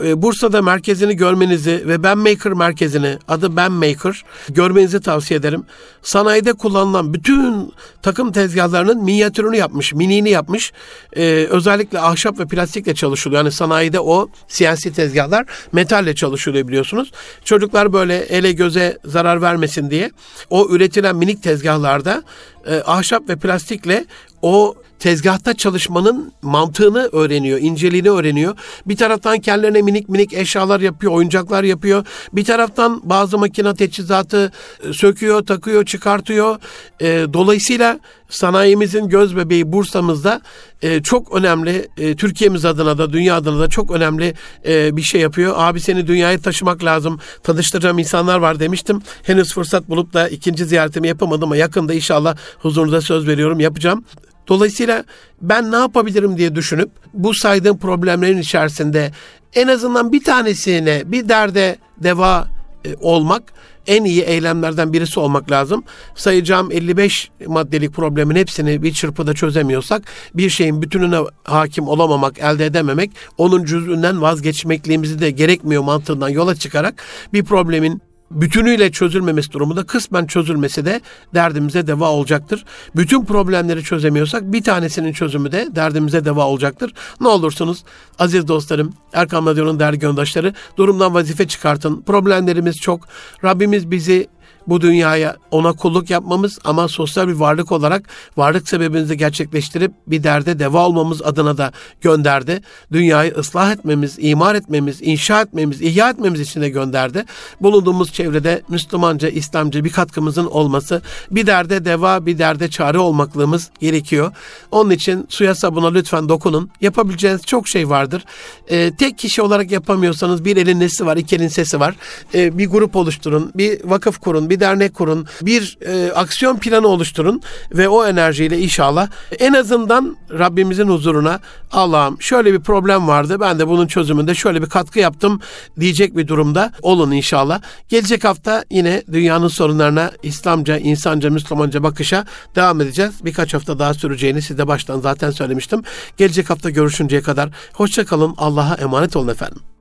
[0.04, 5.64] E, Bursa'da merkezini görmenizi ve Ben Maker merkezini adı Ben Maker görmenizi tavsiye ederim.
[6.02, 7.72] Sanayide kullanılan bütün
[8.02, 10.72] takım tezgahlarının minyatürünü yapmış, miniğini yapmış.
[11.16, 13.44] Ee, özellikle ahşap ve plastikle çalışılıyor.
[13.44, 17.12] Yani sanayide o CNC tezgahlar metalle çalışılıyor biliyorsunuz.
[17.44, 20.10] Çocuklar böyle ele göze zarar vermesin diye
[20.50, 22.22] o üretilen minik tezgahlarda
[22.66, 24.04] e, ahşap ve plastikle
[24.42, 28.56] o tezgahta çalışmanın mantığını öğreniyor, inceliğini öğreniyor.
[28.86, 32.06] Bir taraftan kendilerine minik minik eşyalar yapıyor, oyuncaklar yapıyor.
[32.32, 34.52] Bir taraftan bazı makine teçhizatı
[34.88, 36.56] e, söküyor, takıyor, çıkartıyor.
[37.00, 40.40] E, dolayısıyla sanayimizin göz bebeği Bursa'mızda
[40.82, 44.34] e, çok önemli, e, Türkiye'miz adına da dünya adına da çok önemli
[44.66, 45.54] e, bir şey yapıyor.
[45.56, 49.02] Abi seni dünyaya taşımak lazım, tanıştıracağım insanlar var demiştim.
[49.22, 54.04] Henüz fırsat bulup da ikinci ziyaretimi yapamadım ama yakında inşallah huzurunuza söz veriyorum yapacağım.
[54.48, 55.04] Dolayısıyla
[55.42, 59.12] ben ne yapabilirim diye düşünüp bu saydığım problemlerin içerisinde
[59.54, 62.48] en azından bir tanesine bir derde deva
[62.84, 63.42] e, olmak
[63.86, 65.84] en iyi eylemlerden birisi olmak lazım.
[66.14, 70.02] Sayacağım 55 maddelik problemin hepsini bir çırpıda çözemiyorsak
[70.34, 77.02] bir şeyin bütününe hakim olamamak, elde edememek, onun cüzünden vazgeçmekliğimizi de gerekmiyor mantığından yola çıkarak
[77.32, 81.00] bir problemin bütünüyle çözülmemesi durumunda kısmen çözülmesi de
[81.34, 82.64] derdimize deva olacaktır.
[82.96, 86.92] Bütün problemleri çözemiyorsak bir tanesinin çözümü de derdimize deva olacaktır.
[87.20, 87.84] Ne olursunuz
[88.18, 92.02] aziz dostlarım, Erkam Radyo'nun değerli göndaşları durumdan vazife çıkartın.
[92.02, 93.00] Problemlerimiz çok.
[93.44, 94.28] Rabbimiz bizi
[94.68, 100.58] bu dünyaya ona kulluk yapmamız ama sosyal bir varlık olarak varlık sebebimizi gerçekleştirip bir derde
[100.58, 102.60] deva olmamız adına da gönderdi.
[102.92, 107.24] Dünyayı ıslah etmemiz, imar etmemiz, inşa etmemiz, ihya etmemiz için de gönderdi.
[107.60, 114.32] Bulunduğumuz çevrede Müslümanca, İslamca bir katkımızın olması, bir derde deva, bir derde çare olmaklığımız gerekiyor.
[114.70, 116.70] Onun için suya sabuna lütfen dokunun.
[116.80, 118.24] Yapabileceğiniz çok şey vardır.
[118.68, 121.94] Ee, tek kişi olarak yapamıyorsanız bir elin nesi var, iki elin sesi var.
[122.34, 127.42] Ee, bir grup oluşturun, bir vakıf kurun, bir dernek kurun, bir e, aksiyon planı oluşturun
[127.72, 131.40] ve o enerjiyle inşallah en azından Rabbimizin huzuruna
[131.72, 135.40] Allah'ım şöyle bir problem vardı ben de bunun çözümünde şöyle bir katkı yaptım
[135.80, 137.60] diyecek bir durumda olun inşallah.
[137.88, 142.24] Gelecek hafta yine dünyanın sorunlarına İslamca, insanca, Müslümanca bakışa
[142.56, 143.14] devam edeceğiz.
[143.24, 145.82] Birkaç hafta daha süreceğini size baştan zaten söylemiştim.
[146.16, 148.34] Gelecek hafta görüşünceye kadar hoşça kalın.
[148.38, 149.77] Allah'a emanet olun efendim.